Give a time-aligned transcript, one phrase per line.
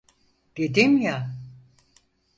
[0.57, 1.31] Dedim ya.